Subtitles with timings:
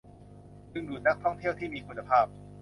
[0.73, 2.25] ดึงดูดนักท่องเที่ยวที่มีคุณภาพ